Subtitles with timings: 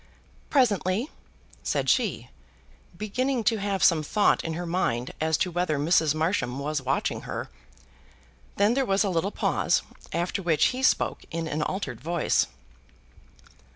[0.49, 1.11] "Presently,"
[1.61, 2.31] said she,
[2.97, 6.15] beginning to have some thought in her mind as to whether Mrs.
[6.15, 7.51] Marsham was watching her.
[8.55, 12.47] Then there was a little pause, after which he spoke in an altered voice.